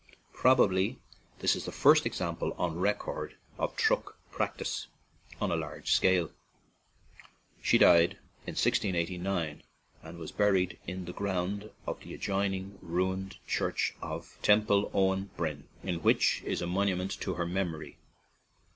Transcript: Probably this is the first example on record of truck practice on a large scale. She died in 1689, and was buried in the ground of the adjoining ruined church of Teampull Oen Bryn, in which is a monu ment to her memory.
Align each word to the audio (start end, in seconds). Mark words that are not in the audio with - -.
Probably 0.33 0.99
this 1.41 1.55
is 1.55 1.65
the 1.65 1.71
first 1.71 2.07
example 2.07 2.55
on 2.57 2.79
record 2.79 3.35
of 3.59 3.75
truck 3.75 4.17
practice 4.31 4.87
on 5.39 5.51
a 5.51 5.55
large 5.55 5.91
scale. 5.91 6.31
She 7.61 7.77
died 7.77 8.13
in 8.47 8.57
1689, 8.57 9.61
and 10.01 10.17
was 10.17 10.31
buried 10.31 10.79
in 10.87 11.05
the 11.05 11.13
ground 11.13 11.69
of 11.85 11.99
the 11.99 12.15
adjoining 12.15 12.79
ruined 12.81 13.37
church 13.45 13.93
of 14.01 14.39
Teampull 14.41 14.89
Oen 14.95 15.29
Bryn, 15.37 15.67
in 15.83 16.01
which 16.01 16.41
is 16.47 16.63
a 16.63 16.65
monu 16.65 16.97
ment 16.97 17.11
to 17.21 17.35
her 17.35 17.45
memory. 17.45 17.99